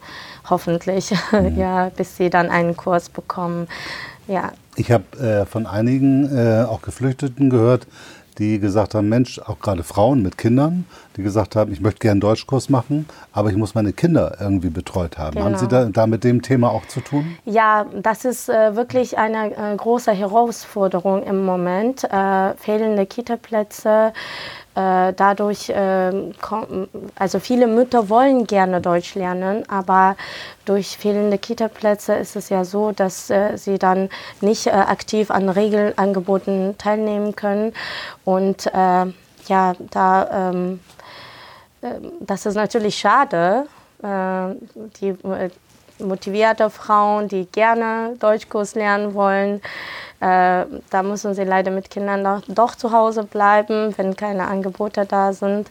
hoffentlich, 0.50 1.14
mhm. 1.32 1.56
ja, 1.56 1.90
bis 1.96 2.16
Sie 2.16 2.30
dann 2.30 2.50
einen 2.50 2.76
Kurs 2.76 3.08
bekommen. 3.08 3.68
Ja. 4.28 4.52
Ich 4.74 4.90
habe 4.90 5.46
von 5.48 5.66
einigen 5.66 6.66
auch 6.66 6.82
Geflüchteten 6.82 7.48
gehört, 7.48 7.86
die 8.38 8.58
gesagt 8.58 8.94
haben, 8.94 9.08
Mensch, 9.08 9.38
auch 9.38 9.60
gerade 9.60 9.82
Frauen 9.82 10.22
mit 10.22 10.38
Kindern, 10.38 10.84
die 11.16 11.22
gesagt 11.22 11.56
haben, 11.56 11.72
ich 11.72 11.80
möchte 11.80 12.00
gerne 12.00 12.12
einen 12.12 12.20
Deutschkurs 12.20 12.68
machen, 12.68 13.06
aber 13.32 13.50
ich 13.50 13.56
muss 13.56 13.74
meine 13.74 13.92
Kinder 13.92 14.36
irgendwie 14.40 14.70
betreut 14.70 15.18
haben. 15.18 15.34
Genau. 15.34 15.46
Haben 15.46 15.56
Sie 15.56 15.68
da, 15.68 15.86
da, 15.86 16.06
mit 16.06 16.24
dem 16.24 16.42
Thema 16.42 16.70
auch 16.70 16.86
zu 16.86 17.00
tun? 17.00 17.36
Ja, 17.44 17.86
das 17.94 18.24
ist 18.24 18.48
äh, 18.48 18.76
wirklich 18.76 19.18
eine 19.18 19.56
äh, 19.56 19.76
große 19.76 20.12
Herausforderung 20.12 21.22
im 21.22 21.44
Moment. 21.44 22.04
Äh, 22.04 22.54
fehlende 22.54 23.06
Kitaplätze, 23.06 24.12
äh, 24.76 25.14
dadurch, 25.14 25.70
äh, 25.70 26.12
also 27.14 27.40
viele 27.40 27.66
Mütter 27.66 28.10
wollen 28.10 28.46
gerne 28.46 28.82
Deutsch 28.82 29.14
lernen, 29.14 29.64
aber 29.68 30.16
durch 30.66 30.98
fehlende 30.98 31.38
Kita-Plätze 31.38 32.14
ist 32.14 32.36
es 32.36 32.50
ja 32.50 32.64
so, 32.64 32.92
dass 32.92 33.30
äh, 33.30 33.56
sie 33.56 33.78
dann 33.78 34.10
nicht 34.42 34.66
äh, 34.66 34.70
aktiv 34.70 35.30
an 35.30 35.48
Regelangeboten 35.48 36.76
teilnehmen 36.76 37.34
können. 37.34 37.72
Und 38.24 38.66
äh, 38.66 39.06
ja, 39.48 39.74
da, 39.90 40.50
ähm, 40.50 40.80
äh, 41.80 41.94
das 42.20 42.44
ist 42.46 42.54
natürlich 42.56 42.98
schade. 42.98 43.66
die 44.02 45.16
motivierte 45.98 46.70
Frauen, 46.70 47.28
die 47.28 47.46
gerne 47.46 48.14
Deutschkurs 48.18 48.74
lernen 48.74 49.14
wollen, 49.14 49.60
äh, 50.20 50.64
da 50.90 51.02
müssen 51.02 51.34
sie 51.34 51.44
leider 51.44 51.70
mit 51.70 51.90
Kindern 51.90 52.24
doch, 52.24 52.42
doch 52.48 52.74
zu 52.74 52.92
Hause 52.92 53.24
bleiben, 53.24 53.94
wenn 53.96 54.16
keine 54.16 54.46
Angebote 54.48 55.04
da 55.04 55.32
sind. 55.32 55.70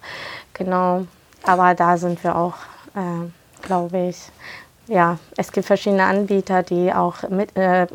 Genau. 0.53 1.05
Aber 1.43 1.73
da 1.73 1.97
sind 1.97 2.23
wir 2.23 2.35
auch, 2.35 2.55
äh, 2.95 3.65
glaube 3.65 4.09
ich. 4.09 4.29
Ja, 4.87 5.17
es 5.35 5.51
gibt 5.51 5.65
verschiedene 5.65 6.03
Anbieter, 6.03 6.61
die 6.61 6.93
auch 6.93 7.27
mit, 7.29 7.57
äh, 7.57 7.87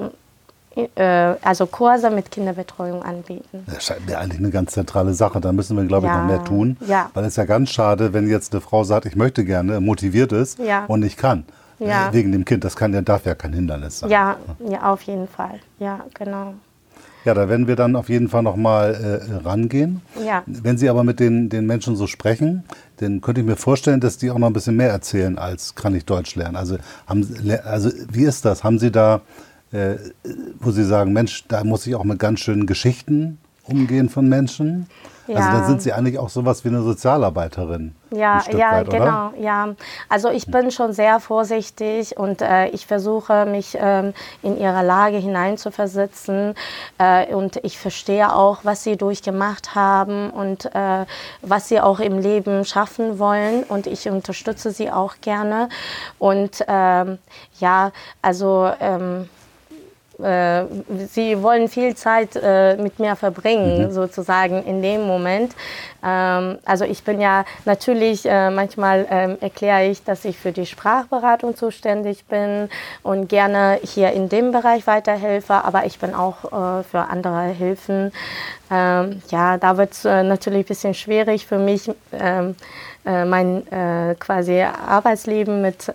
äh, 0.75 1.37
also 1.41 1.67
Kurse 1.67 2.11
mit 2.11 2.33
Kinderbetreuung 2.33 3.03
anbieten. 3.05 3.65
Das 3.67 3.85
scheint 3.85 4.07
mir 4.07 4.19
eigentlich 4.19 4.41
eine 4.41 4.51
ganz 4.51 4.73
zentrale 4.73 5.15
Sache. 5.15 5.41
Da 5.41 5.53
müssen 5.53 5.77
wir, 5.77 5.85
glaube 5.85 6.09
ich, 6.09 6.13
ja, 6.13 6.19
noch 6.19 6.27
mehr 6.27 6.45
tun. 6.45 6.77
Ja. 6.87 7.11
Weil 7.15 7.25
es 7.25 7.31
ist 7.31 7.37
ja 7.37 7.45
ganz 7.45 7.71
schade, 7.71 8.13
wenn 8.13 8.29
jetzt 8.29 8.53
eine 8.53 8.61
Frau 8.61 8.83
sagt, 8.83 9.07
ich 9.07 9.15
möchte 9.15 9.45
gerne, 9.45 9.81
motiviert 9.81 10.33
ist 10.33 10.59
ja. 10.59 10.85
und 10.87 11.01
nicht 11.01 11.17
kann. 11.17 11.45
Ja. 11.81 12.11
Äh, 12.11 12.13
wegen 12.13 12.31
dem 12.33 12.45
Kind. 12.45 12.63
Das 12.63 12.77
kann 12.77 12.95
ja, 12.95 13.03
darf 13.03 13.25
ja 13.25 13.35
kein 13.35 13.53
Hindernis 13.53 14.01
sein. 14.01 14.11
Ja, 14.11 14.37
ja, 14.69 14.83
auf 14.93 15.03
jeden 15.03 15.27
Fall. 15.27 15.59
Ja, 15.79 16.05
genau. 16.15 16.55
Ja, 17.25 17.35
da 17.35 17.49
werden 17.49 17.67
wir 17.67 17.77
dann 17.77 17.97
auf 17.97 18.09
jeden 18.09 18.29
Fall 18.29 18.43
nochmal 18.43 18.95
äh, 18.95 19.47
rangehen. 19.47 20.01
Ja. 20.25 20.43
Wenn 20.47 20.79
Sie 20.79 20.89
aber 20.89 21.05
mit 21.05 21.21
den, 21.21 21.51
den 21.51 21.67
Menschen 21.67 21.95
so 21.97 22.07
sprechen, 22.07 22.65
dann 22.97 23.21
könnte 23.21 23.43
ich 23.43 23.47
mir 23.47 23.57
vorstellen, 23.57 24.01
dass 24.01 24.17
die 24.17 24.31
auch 24.31 24.39
noch 24.39 24.47
ein 24.47 24.53
bisschen 24.55 24.77
mehr 24.77 24.91
erzählen 24.91 25.37
als 25.39 25.75
kann 25.75 25.95
ich 25.95 26.07
Deutsch 26.07 26.35
lernen. 26.35 26.57
Also, 26.57 26.79
haben, 27.07 27.29
also 27.65 27.91
wie 28.11 28.25
ist 28.25 28.45
das? 28.47 28.65
Haben 28.65 28.79
Sie 28.79 28.91
da, 28.91 29.21
äh, 29.73 29.97
wo 30.61 30.71
Sie 30.71 30.85
sagen, 30.85 31.13
Mensch, 31.13 31.45
da 31.49 31.63
muss 31.63 31.87
ich 31.87 31.95
auch 31.95 32.05
mit 32.05 32.19
ganz 32.19 32.41
schönen 32.41 32.67
Geschichten 32.67 33.39
Umgehen 33.65 34.09
von 34.09 34.29
Menschen. 34.29 34.87
Ja. 35.31 35.37
Also 35.37 35.59
dann 35.59 35.67
sind 35.67 35.83
Sie 35.83 35.93
eigentlich 35.93 36.19
auch 36.19 36.29
sowas 36.29 36.65
wie 36.65 36.69
eine 36.69 36.83
Sozialarbeiterin. 36.83 37.95
Ja, 38.11 38.43
ja, 38.51 38.73
weit, 38.73 38.91
genau, 38.91 39.31
ja. 39.39 39.69
Also 40.09 40.29
ich 40.31 40.47
bin 40.47 40.73
schon 40.73 40.93
sehr 40.93 41.21
vorsichtig 41.21 42.19
und 42.19 42.43
äh, 42.43 42.67
ich 42.71 42.87
versuche 42.87 43.47
mich 43.47 43.79
ähm, 43.81 44.13
in 44.43 44.59
ihre 44.59 44.85
Lage 44.85 45.19
hineinzuversetzen 45.19 46.55
äh, 46.99 47.33
und 47.33 47.59
ich 47.63 47.79
verstehe 47.79 48.35
auch, 48.35 48.65
was 48.65 48.83
sie 48.83 48.97
durchgemacht 48.97 49.77
haben 49.77 50.31
und 50.31 50.65
äh, 50.75 51.07
was 51.43 51.69
sie 51.69 51.81
auch 51.81 52.01
im 52.01 52.19
Leben 52.19 52.65
schaffen 52.65 53.21
wollen 53.21 53.63
und 53.63 53.87
ich 53.87 54.09
unterstütze 54.09 54.73
sie 54.73 54.91
auch 54.91 55.15
gerne 55.21 55.69
und 56.19 56.65
ähm, 56.67 57.19
ja, 57.61 57.93
also 58.21 58.73
ähm, 58.81 59.29
äh, 60.23 60.65
sie 61.09 61.43
wollen 61.43 61.69
viel 61.69 61.95
Zeit 61.95 62.37
äh, 62.37 62.77
mit 62.77 62.99
mir 62.99 63.17
verbringen, 63.17 63.87
mhm. 63.87 63.91
sozusagen 63.93 64.65
in 64.65 64.83
dem 64.83 65.07
Moment. 65.07 65.55
Ähm, 66.05 66.59
also 66.65 66.85
ich 66.85 67.05
bin 67.05 67.21
ja 67.21 67.45
natürlich, 67.65 68.25
äh, 68.27 68.51
manchmal 68.51 69.07
ähm, 69.11 69.39
erkläre 69.41 69.87
ich, 69.87 70.03
dass 70.05 70.25
ich 70.25 70.39
für 70.39 70.53
die 70.53 70.67
Sprachberatung 70.67 71.57
zuständig 71.57 72.25
bin 72.27 72.69
und 73.03 73.29
gerne 73.29 73.79
hier 73.83 74.13
in 74.13 74.29
dem 74.29 74.53
Bereich 74.53 74.87
weiterhelfe, 74.87 75.55
aber 75.65 75.85
ich 75.87 75.99
bin 75.99 76.15
auch 76.15 76.45
äh, 76.45 76.83
für 76.85 77.01
andere 77.01 77.49
Hilfen. 77.49 78.13
Ähm, 78.71 79.23
ja, 79.31 79.59
da 79.59 79.77
wird 79.77 79.93
es 79.93 80.05
äh, 80.05 80.23
natürlich 80.23 80.65
ein 80.65 80.69
bisschen 80.69 80.95
schwierig 80.95 81.47
für 81.47 81.59
mich, 81.59 81.91
ähm, 82.13 82.55
äh, 83.05 83.25
mein 83.25 83.63
quasi 84.19 84.63
Arbeitsleben 84.63 85.63
mit 85.63 85.91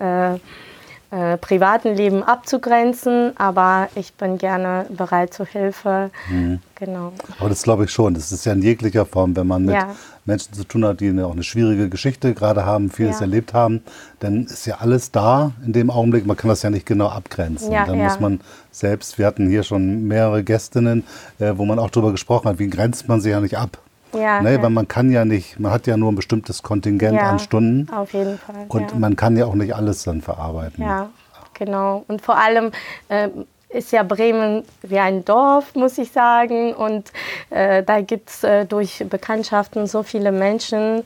äh, 1.12 1.38
privaten 1.38 1.96
Leben 1.96 2.24
abzugrenzen, 2.24 3.34
aber 3.38 3.90
ich 3.96 4.14
bin 4.14 4.38
gerne 4.38 4.86
bereit 4.90 5.34
zur 5.34 5.46
Hilfe. 5.46 6.10
Mhm. 6.30 6.60
Genau. 6.76 7.14
Aber 7.40 7.50
das 7.50 7.64
glaube 7.64 7.86
ich 7.86 7.92
schon. 7.92 8.14
Das 8.16 8.32
ist 8.32 8.46
ja 8.46 8.54
in 8.54 8.62
jeglicher 8.62 9.06
Form, 9.06 9.36
wenn 9.36 9.48
man 9.48 9.66
mit 9.66 9.76
ja. 9.76 9.96
Menschen 10.26 10.54
zu 10.54 10.64
tun 10.64 10.84
hat, 10.84 11.00
die 11.00 11.10
eine, 11.10 11.26
auch 11.26 11.32
eine 11.32 11.44
schwierige 11.44 11.90
Geschichte 11.90 12.34
gerade 12.34 12.66
haben, 12.66 12.90
vieles 12.90 13.20
ja. 13.20 13.22
erlebt 13.22 13.54
haben, 13.54 13.82
dann 14.20 14.46
ist 14.46 14.66
ja 14.66 14.78
alles 14.80 15.12
da 15.12 15.52
in 15.66 15.74
dem 15.74 15.90
Augenblick. 15.90 16.26
Man 16.26 16.36
kann 16.36 16.50
das 16.50 16.64
ja 16.64 16.70
nicht 16.70 16.86
genau 16.86 17.08
abgrenzen. 17.08 17.72
Ja, 17.72 17.86
dann 17.86 18.00
muss 18.00 18.20
man 18.20 18.42
selbst, 18.72 19.18
wir 19.18 19.26
hatten 19.26 19.48
hier 19.48 19.64
schon 19.64 20.08
mehrere 20.08 20.44
Gästinnen, 20.44 21.04
äh, 21.40 21.54
wo 21.56 21.66
man 21.66 21.80
auch 21.80 21.90
darüber 21.90 22.12
gesprochen 22.12 22.50
hat, 22.50 22.60
wie 22.60 22.70
grenzt 22.70 23.08
man 23.08 23.22
sich 23.22 23.32
ja 23.32 23.40
nicht 23.40 23.58
ab. 23.58 23.78
Ja, 24.18 24.42
ne, 24.42 24.54
ja. 24.54 24.62
Weil 24.62 24.70
man 24.70 24.88
kann 24.88 25.12
ja 25.12 25.26
nicht, 25.26 25.60
man 25.60 25.72
hat 25.72 25.88
ja 25.88 25.98
nur 25.98 26.12
ein 26.12 26.16
bestimmtes 26.16 26.64
Kontingent 26.64 27.16
ja, 27.16 27.30
an 27.30 27.40
Stunden. 27.40 27.92
Auf 27.94 28.14
jeden 28.14 28.38
Fall. 28.38 28.66
Und 28.68 29.00
man 29.00 29.16
kann 29.16 29.38
ja 29.38 29.46
auch 29.46 29.56
nicht 29.56 29.76
alles 29.76 30.04
dann 30.04 30.22
verarbeiten. 30.22 30.84
Ja, 30.84 31.10
genau. 31.54 32.04
Und 32.08 32.22
vor 32.22 32.38
allem 32.38 32.72
äh, 33.10 33.30
ist 33.70 33.92
ja 33.92 34.04
Bremen 34.04 34.64
wie 34.82 35.00
ein 35.00 35.26
Dorf, 35.26 35.76
muss 35.76 35.98
ich 35.98 36.12
sagen. 36.12 36.74
Und 36.74 37.12
äh, 37.50 37.84
da 37.84 38.02
gibt 38.02 38.30
es 38.30 38.44
äh, 38.44 38.66
durch 38.66 39.04
Bekanntschaften 39.10 39.88
so 39.88 40.04
viele 40.04 40.32
Menschen. 40.32 41.04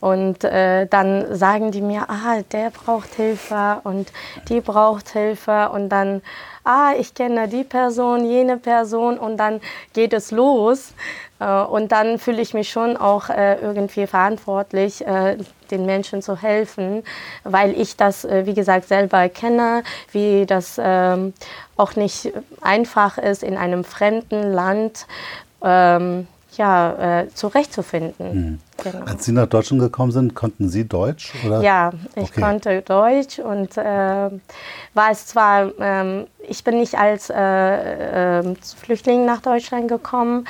Und 0.00 0.44
äh, 0.44 0.86
dann 0.86 1.36
sagen 1.36 1.72
die 1.72 1.82
mir, 1.82 2.08
ah, 2.08 2.40
der 2.52 2.70
braucht 2.70 3.14
Hilfe 3.14 3.80
und 3.84 4.10
die 4.48 4.60
braucht 4.60 5.10
Hilfe. 5.10 5.70
Und 5.70 5.90
dann, 5.90 6.22
ah, 6.64 6.92
ich 6.98 7.14
kenne 7.14 7.48
die 7.48 7.64
Person, 7.64 8.24
jene 8.24 8.56
Person. 8.56 9.18
Und 9.18 9.36
dann 9.36 9.60
geht 9.92 10.12
es 10.14 10.30
los. 10.30 10.94
Äh, 11.38 11.62
und 11.62 11.92
dann 11.92 12.18
fühle 12.18 12.40
ich 12.40 12.54
mich 12.54 12.70
schon 12.70 12.96
auch 12.96 13.28
äh, 13.28 13.60
irgendwie 13.60 14.06
verantwortlich, 14.06 15.06
äh, 15.06 15.36
den 15.70 15.86
Menschen 15.86 16.22
zu 16.22 16.36
helfen, 16.36 17.02
weil 17.44 17.78
ich 17.78 17.96
das, 17.96 18.24
wie 18.24 18.54
gesagt, 18.54 18.88
selber 18.88 19.28
kenne, 19.28 19.82
wie 20.12 20.46
das 20.46 20.80
ähm, 20.82 21.32
auch 21.76 21.96
nicht 21.96 22.32
einfach 22.60 23.18
ist, 23.18 23.42
in 23.42 23.56
einem 23.56 23.84
fremden 23.84 24.52
Land 24.52 25.06
ähm, 25.62 26.26
ja, 26.56 27.24
zurechtzufinden. 27.34 28.34
Mhm. 28.34 28.58
Genau. 28.82 29.04
Als 29.04 29.24
Sie 29.24 29.32
nach 29.32 29.46
Deutschland 29.46 29.82
gekommen 29.82 30.12
sind, 30.12 30.34
konnten 30.34 30.68
Sie 30.68 30.86
Deutsch? 30.86 31.32
Oder? 31.46 31.62
Ja, 31.62 31.92
ich 32.16 32.30
okay. 32.30 32.40
konnte 32.40 32.82
Deutsch 32.82 33.38
und 33.38 33.76
äh, 33.76 33.82
war 33.82 35.10
es 35.10 35.26
zwar, 35.26 35.70
ähm, 35.78 36.26
ich 36.50 36.64
bin 36.64 36.78
nicht 36.78 36.98
als 36.98 37.30
äh, 37.30 38.40
äh, 38.40 38.54
Flüchtling 38.76 39.24
nach 39.24 39.40
Deutschland 39.40 39.86
gekommen, 39.88 40.46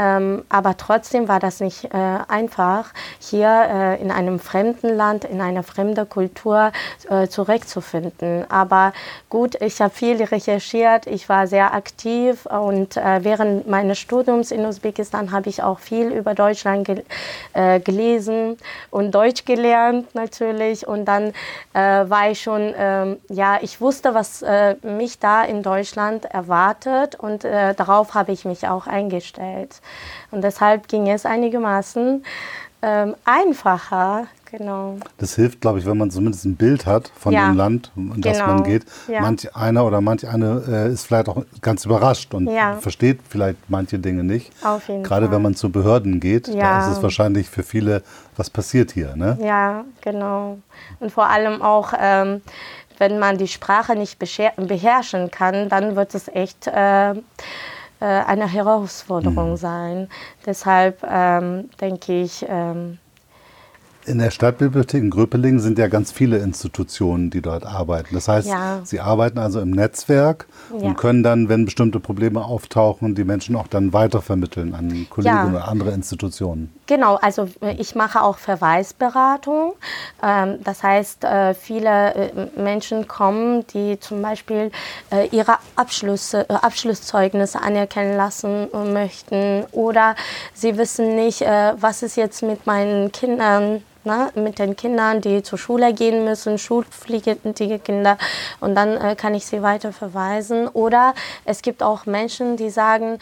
ähm, 0.00 0.44
aber 0.48 0.78
trotzdem 0.78 1.28
war 1.28 1.40
das 1.40 1.60
nicht 1.60 1.84
äh, 1.84 2.18
einfach, 2.28 2.86
hier 3.18 3.48
äh, 3.48 4.00
in 4.00 4.10
einem 4.10 4.38
fremden 4.38 4.96
Land, 4.96 5.24
in 5.24 5.42
einer 5.42 5.62
fremden 5.62 6.08
Kultur 6.08 6.72
äh, 7.10 7.26
zurechtzufinden. 7.26 8.46
Aber 8.48 8.94
gut, 9.28 9.60
ich 9.60 9.80
habe 9.82 9.92
viel 9.92 10.22
recherchiert, 10.22 11.06
ich 11.06 11.28
war 11.28 11.46
sehr 11.46 11.74
aktiv 11.74 12.46
und 12.46 12.96
äh, 12.96 13.24
während 13.24 13.68
meines 13.68 13.98
Studiums 13.98 14.52
in 14.52 14.64
Usbekistan 14.64 15.32
habe 15.32 15.50
ich 15.50 15.62
auch 15.62 15.80
viel 15.80 16.12
über 16.12 16.34
Deutschland 16.34 16.86
ge 16.86 17.02
äh, 17.52 17.80
gelesen 17.80 18.56
und 18.90 19.10
Deutsch 19.10 19.44
gelernt 19.44 20.14
natürlich. 20.14 20.86
Und 20.86 21.04
dann 21.04 21.32
war 21.72 22.30
ich 22.30 22.42
schon, 22.42 22.74
ähm, 22.76 23.18
ja, 23.28 23.58
ich 23.60 23.80
wusste, 23.80 24.12
was 24.12 24.44
mich 24.82 25.18
da 25.18 25.39
in 25.48 25.62
Deutschland 25.62 26.24
erwartet 26.24 27.14
und 27.14 27.44
darauf 27.44 28.14
habe 28.14 28.32
ich 28.32 28.44
mich 28.44 28.68
auch 28.68 28.86
eingestellt. 28.86 29.80
Und 30.30 30.42
deshalb 30.42 30.88
ging 30.88 31.08
es 31.08 31.26
einigermaßen 31.26 32.24
ähm, 32.82 33.14
einfacher. 33.24 34.26
Genau. 34.50 34.96
Das 35.18 35.36
hilft, 35.36 35.60
glaube 35.60 35.78
ich, 35.78 35.86
wenn 35.86 35.96
man 35.96 36.10
zumindest 36.10 36.44
ein 36.44 36.56
Bild 36.56 36.84
hat 36.84 37.12
von 37.16 37.32
ja, 37.32 37.48
dem 37.48 37.56
Land, 37.56 37.92
in 37.94 38.20
das 38.20 38.38
genau. 38.38 38.54
man 38.54 38.64
geht. 38.64 38.84
Ja. 39.06 39.20
Manch 39.20 39.54
einer 39.54 39.86
oder 39.86 40.00
manch 40.00 40.26
eine 40.26 40.62
äh, 40.68 40.92
ist 40.92 41.06
vielleicht 41.06 41.28
auch 41.28 41.44
ganz 41.60 41.84
überrascht 41.84 42.34
und 42.34 42.48
ja. 42.48 42.76
versteht 42.78 43.20
vielleicht 43.28 43.58
manche 43.68 44.00
Dinge 44.00 44.24
nicht. 44.24 44.50
Auf 44.64 44.88
jeden 44.88 45.04
Gerade 45.04 45.26
Fall. 45.26 45.36
wenn 45.36 45.42
man 45.42 45.54
zu 45.54 45.70
Behörden 45.70 46.18
geht, 46.18 46.48
da 46.52 46.80
ist 46.80 46.96
es 46.96 47.02
wahrscheinlich 47.02 47.48
für 47.48 47.62
viele, 47.62 48.02
was 48.36 48.50
passiert 48.50 48.90
hier. 48.90 49.14
Ne? 49.14 49.38
Ja, 49.40 49.84
genau. 50.00 50.58
Und 50.98 51.12
vor 51.12 51.28
allem 51.28 51.62
auch, 51.62 51.92
ähm, 51.96 52.42
wenn 53.00 53.18
man 53.18 53.38
die 53.38 53.48
Sprache 53.48 53.96
nicht 53.96 54.18
beherrschen 54.20 55.30
kann, 55.30 55.68
dann 55.68 55.96
wird 55.96 56.14
es 56.14 56.28
echt... 56.28 56.68
Äh, 56.68 57.14
äh, 58.00 58.06
eine 58.06 58.50
Herausforderung 58.50 59.50
mhm. 59.50 59.56
sein. 59.56 60.08
Deshalb 60.46 61.02
ähm, 61.06 61.68
denke 61.82 62.22
ich, 62.22 62.46
ähm, 62.48 62.98
in 64.06 64.18
der 64.18 64.30
Stadtbibliothek 64.30 65.02
in 65.02 65.10
Gröpelingen 65.10 65.60
sind 65.60 65.78
ja 65.78 65.88
ganz 65.88 66.10
viele 66.10 66.38
Institutionen, 66.38 67.30
die 67.30 67.42
dort 67.42 67.66
arbeiten. 67.66 68.14
Das 68.14 68.28
heißt, 68.28 68.48
ja. 68.48 68.80
Sie 68.82 69.00
arbeiten 69.00 69.38
also 69.38 69.60
im 69.60 69.70
Netzwerk 69.70 70.46
ja. 70.72 70.86
und 70.86 70.96
können 70.96 71.22
dann, 71.22 71.48
wenn 71.48 71.64
bestimmte 71.64 72.00
Probleme 72.00 72.44
auftauchen, 72.44 73.14
die 73.14 73.24
Menschen 73.24 73.56
auch 73.56 73.66
dann 73.66 73.92
weitervermitteln 73.92 74.74
an 74.74 75.06
Kollegen 75.10 75.34
ja. 75.34 75.48
oder 75.48 75.68
andere 75.68 75.92
Institutionen. 75.92 76.72
Genau, 76.86 77.16
also 77.16 77.48
äh, 77.60 77.76
ich 77.78 77.94
mache 77.94 78.20
auch 78.20 78.38
Verweisberatung. 78.38 79.74
Ähm, 80.22 80.58
das 80.64 80.82
heißt, 80.82 81.22
äh, 81.22 81.54
viele 81.54 82.14
äh, 82.14 82.60
Menschen 82.60 83.06
kommen, 83.06 83.64
die 83.68 84.00
zum 84.00 84.22
Beispiel 84.22 84.72
ihre 85.30 85.56
Abschlüsse, 85.76 86.48
Abschlusszeugnisse 86.48 87.60
anerkennen 87.60 88.16
lassen 88.16 88.68
möchten 88.92 89.64
oder 89.72 90.14
sie 90.54 90.76
wissen 90.76 91.16
nicht, 91.16 91.40
was 91.42 92.02
ist 92.02 92.16
jetzt 92.16 92.42
mit 92.42 92.66
meinen 92.66 93.12
Kindern 93.12 93.82
ne, 94.04 94.30
mit 94.34 94.58
den 94.58 94.76
Kindern, 94.76 95.20
die 95.20 95.42
zur 95.42 95.58
Schule 95.58 95.92
gehen 95.92 96.24
müssen, 96.24 96.58
schulpflichtige 96.58 97.78
Kinder 97.78 98.18
und 98.60 98.74
dann 98.74 98.96
äh, 98.96 99.14
kann 99.16 99.34
ich 99.34 99.46
sie 99.46 99.62
weiter 99.62 99.92
verweisen. 99.92 100.68
Oder 100.68 101.14
es 101.44 101.62
gibt 101.62 101.82
auch 101.82 102.06
Menschen, 102.06 102.56
die 102.56 102.70
sagen, 102.70 103.18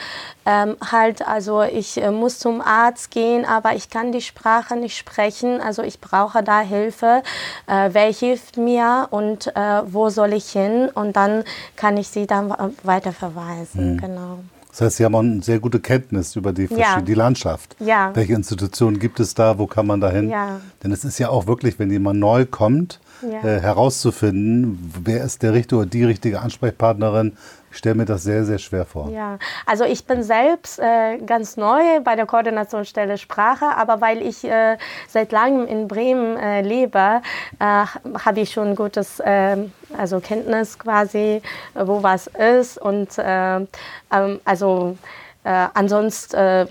ähm, 0.46 0.76
halt, 0.90 1.26
also 1.26 1.62
ich 1.62 2.00
äh, 2.00 2.10
muss 2.10 2.38
zum 2.38 2.60
Arzt 2.60 3.10
gehen, 3.10 3.44
aber 3.44 3.74
ich 3.74 3.90
kann 3.90 4.12
die 4.12 4.22
Sprache 4.22 4.76
nicht 4.76 4.96
sprechen, 4.96 5.60
also 5.60 5.82
ich 5.82 6.00
brauche 6.00 6.42
da 6.42 6.60
Hilfe. 6.60 7.22
Äh, 7.66 7.90
wer 7.92 8.12
hilft 8.12 8.56
mir 8.56 9.08
und 9.10 9.48
äh, 9.56 9.82
wo 9.86 10.08
soll 10.08 10.32
ich 10.32 10.50
hin? 10.50 10.88
Und 10.94 11.16
dann 11.16 11.44
kann 11.76 11.96
ich 11.96 12.08
sie 12.08 12.26
dann 12.26 12.54
weiter 12.82 13.12
verweisen. 13.12 13.94
Mhm. 13.94 13.98
Genau. 13.98 14.38
Das 14.78 14.86
heißt, 14.86 14.96
Sie 14.98 15.04
haben 15.04 15.14
auch 15.16 15.20
eine 15.20 15.42
sehr 15.42 15.58
gute 15.58 15.80
Kenntnis 15.80 16.36
über 16.36 16.52
die, 16.52 16.68
ja. 16.70 17.00
die 17.00 17.14
Landschaft. 17.14 17.74
Ja. 17.80 18.14
Welche 18.14 18.34
Institutionen 18.34 19.00
gibt 19.00 19.18
es 19.18 19.34
da? 19.34 19.58
Wo 19.58 19.66
kann 19.66 19.88
man 19.88 20.00
da 20.00 20.08
hin? 20.08 20.30
Ja. 20.30 20.60
Denn 20.84 20.92
es 20.92 21.04
ist 21.04 21.18
ja 21.18 21.30
auch 21.30 21.48
wirklich, 21.48 21.80
wenn 21.80 21.90
jemand 21.90 22.20
neu 22.20 22.46
kommt, 22.46 23.00
äh, 23.24 23.42
herauszufinden, 23.42 24.78
wer 25.02 25.24
ist 25.24 25.42
der 25.42 25.52
richtige 25.52 25.80
oder 25.80 25.86
die 25.86 26.04
richtige 26.04 26.40
Ansprechpartnerin, 26.40 27.32
ich 27.70 27.78
stelle 27.78 27.94
mir 27.94 28.04
das 28.04 28.22
sehr, 28.22 28.44
sehr 28.44 28.58
schwer 28.58 28.84
vor. 28.84 29.10
Ja, 29.10 29.38
also 29.66 29.84
ich 29.84 30.06
bin 30.06 30.22
selbst 30.22 30.78
äh, 30.78 31.18
ganz 31.18 31.56
neu 31.56 32.00
bei 32.02 32.16
der 32.16 32.26
Koordinationsstelle 32.26 33.18
Sprache, 33.18 33.66
aber 33.76 34.00
weil 34.00 34.22
ich 34.22 34.44
äh, 34.44 34.76
seit 35.06 35.32
langem 35.32 35.66
in 35.66 35.88
Bremen 35.88 36.36
äh, 36.36 36.62
lebe, 36.62 37.20
äh, 37.58 37.64
habe 37.64 38.40
ich 38.40 38.52
schon 38.52 38.74
gutes 38.74 39.22
ähm, 39.24 39.72
also 39.96 40.20
Kenntnis 40.20 40.78
quasi, 40.78 41.42
wo 41.74 42.02
was 42.02 42.26
ist 42.26 42.78
und 42.78 43.10
ähm, 43.18 43.68
ähm, 44.12 44.40
also 44.44 44.96
äh, 45.44 45.66
ansonsten 45.74 46.68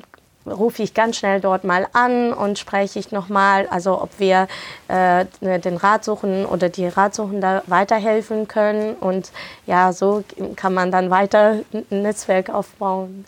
rufe 0.50 0.84
ich 0.84 0.94
ganz 0.94 1.18
schnell 1.18 1.40
dort 1.40 1.64
mal 1.64 1.88
an 1.94 2.34
und 2.34 2.60
spreche 2.60 3.00
ich 3.00 3.12
nochmal, 3.12 3.68
also 3.70 4.02
ob 4.02 4.10
wir 4.20 4.48
äh, 4.88 5.26
den 5.42 5.78
Ratsuchenden 5.78 6.46
oder 6.46 6.70
die 6.70 6.88
Ratsuchende 6.88 7.64
weiterhelfen 7.68 8.48
können. 8.48 8.96
Und 8.96 9.32
ja, 9.66 9.94
so 9.94 10.24
kann 10.56 10.74
man 10.74 10.92
dann 10.92 11.10
weiter 11.10 11.60
ein 11.74 12.02
Netzwerk 12.02 12.50
aufbauen. 12.50 13.26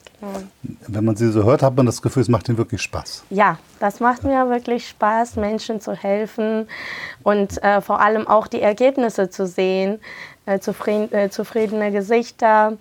Wenn 0.88 1.06
man 1.06 1.16
sie 1.16 1.32
so 1.32 1.44
hört, 1.44 1.64
hat 1.64 1.76
man 1.76 1.86
das 1.86 2.02
Gefühl, 2.02 2.22
es 2.22 2.30
macht 2.30 2.50
ihnen 2.50 2.58
wirklich 2.58 2.82
Spaß. 2.82 3.24
Ja, 3.30 3.58
das 3.80 4.00
macht 4.00 4.24
mir 4.24 4.50
wirklich 4.50 4.88
Spaß, 4.90 5.38
Menschen 5.38 5.80
zu 5.80 5.94
helfen 5.94 6.68
und 7.24 7.62
äh, 7.64 7.80
vor 7.82 8.02
allem 8.02 8.28
auch 8.28 8.48
die 8.48 8.62
Ergebnisse 8.62 9.30
zu 9.30 9.48
sehen, 9.48 10.00
äh, 10.50 10.60
zufrieden, 10.60 11.14
äh, 11.14 11.30
zufriedene 11.30 11.92
Gesichter 11.92 12.74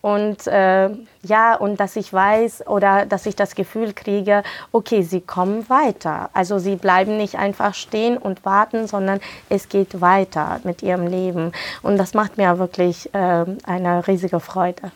und 0.00 0.46
äh, 0.46 0.90
ja, 1.22 1.56
und 1.56 1.80
dass 1.80 1.96
ich 1.96 2.12
weiß 2.12 2.68
oder 2.68 3.06
dass 3.06 3.26
ich 3.26 3.34
das 3.34 3.56
Gefühl 3.56 3.92
kriege, 3.92 4.44
okay, 4.70 5.02
sie 5.02 5.20
kommen 5.20 5.68
weiter. 5.68 6.30
Also 6.32 6.60
sie 6.60 6.76
bleiben 6.76 7.16
nicht 7.16 7.36
einfach 7.36 7.74
stehen 7.74 8.16
und 8.16 8.44
warten, 8.44 8.86
sondern 8.86 9.18
es 9.48 9.68
geht 9.68 10.00
weiter 10.00 10.60
mit 10.62 10.84
ihrem 10.84 11.08
Leben. 11.08 11.50
Und 11.82 11.98
das 11.98 12.14
macht 12.14 12.38
mir 12.38 12.58
wirklich 12.60 13.12
äh, 13.14 13.44
eine 13.64 14.06
riesige 14.06 14.38
Freude. 14.38 14.92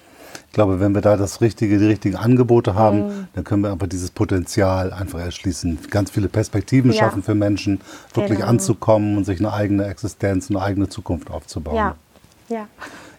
Ich 0.47 0.55
glaube, 0.55 0.79
wenn 0.79 0.95
wir 0.95 1.01
da 1.01 1.17
das 1.17 1.41
richtige, 1.41 1.79
die 1.79 1.87
richtigen 1.87 2.17
Angebote 2.17 2.75
haben, 2.75 3.07
mhm. 3.07 3.29
dann 3.35 3.45
können 3.45 3.63
wir 3.63 3.73
einfach 3.73 3.89
dieses 3.89 4.11
Potenzial 4.11 4.93
einfach 4.93 5.19
erschließen, 5.19 5.79
ganz 5.91 6.11
viele 6.11 6.29
Perspektiven 6.29 6.93
ja. 6.93 6.99
schaffen 6.99 7.23
für 7.23 7.35
Menschen, 7.35 7.81
wirklich 8.15 8.39
genau. 8.39 8.51
anzukommen 8.51 9.17
und 9.17 9.25
sich 9.25 9.41
eine 9.41 9.53
eigene 9.53 9.87
Existenz, 9.87 10.51
eine 10.51 10.63
eigene 10.63 10.89
Zukunft 10.89 11.31
aufzubauen. 11.31 11.77
Ja, 11.77 11.97
ja. 12.51 12.67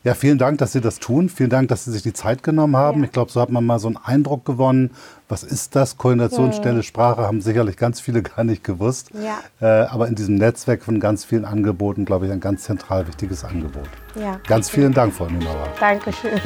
Ja, 0.03 0.15
vielen 0.15 0.39
Dank, 0.39 0.57
dass 0.57 0.71
Sie 0.71 0.81
das 0.81 0.97
tun. 0.97 1.29
Vielen 1.29 1.51
Dank, 1.51 1.67
dass 1.67 1.85
Sie 1.85 1.91
sich 1.91 2.01
die 2.01 2.13
Zeit 2.13 2.41
genommen 2.41 2.75
haben. 2.75 3.01
Ja. 3.01 3.05
Ich 3.05 3.11
glaube, 3.11 3.31
so 3.31 3.39
hat 3.39 3.51
man 3.51 3.63
mal 3.63 3.77
so 3.77 3.87
einen 3.87 3.97
Eindruck 3.97 4.45
gewonnen. 4.45 4.91
Was 5.29 5.43
ist 5.43 5.75
das? 5.75 5.97
Koordinationsstelle. 5.97 6.81
Sprache 6.81 7.21
haben 7.21 7.39
sicherlich 7.41 7.77
ganz 7.77 8.01
viele 8.01 8.23
gar 8.23 8.43
nicht 8.43 8.63
gewusst. 8.63 9.11
Ja. 9.13 9.39
Äh, 9.61 9.85
aber 9.87 10.07
in 10.07 10.15
diesem 10.15 10.35
Netzwerk 10.35 10.81
von 10.83 10.99
ganz 10.99 11.23
vielen 11.23 11.45
Angeboten, 11.45 12.05
glaube 12.05 12.25
ich, 12.25 12.31
ein 12.31 12.39
ganz 12.39 12.63
zentral 12.63 13.07
wichtiges 13.07 13.43
Angebot. 13.43 13.89
Ja. 14.15 14.39
Ganz 14.47 14.71
vielen 14.71 14.93
Dank, 14.93 15.13
Frau 15.13 15.27
Nunauer. 15.27 15.67
Dankeschön. 15.79 16.41